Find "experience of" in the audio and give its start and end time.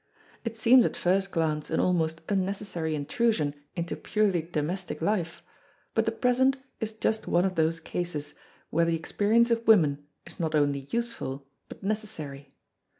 8.95-9.67